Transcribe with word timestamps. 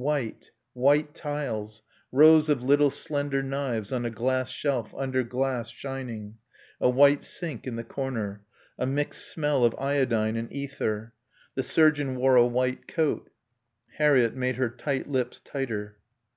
White 0.00 0.52
tiles. 1.16 1.82
Rows 2.12 2.48
of 2.48 2.62
little 2.62 2.88
slender 2.88 3.42
knives 3.42 3.90
on 3.90 4.04
a 4.06 4.10
glass 4.10 4.48
shelf, 4.48 4.94
under 4.96 5.24
glass, 5.24 5.70
shining. 5.70 6.36
A 6.80 6.88
white 6.88 7.24
sink 7.24 7.66
in 7.66 7.74
the 7.74 7.82
corner. 7.82 8.44
A 8.78 8.86
mixed 8.86 9.26
smell 9.28 9.64
of 9.64 9.74
iodine 9.76 10.36
and 10.36 10.52
ether. 10.52 11.14
The 11.56 11.64
surgeon 11.64 12.14
wore 12.14 12.36
a 12.36 12.46
white 12.46 12.86
coat. 12.86 13.28
Harriett 13.96 14.36
made 14.36 14.54
her 14.54 14.70
tight 14.70 15.08
lips 15.08 15.40
tighter. 15.40 15.98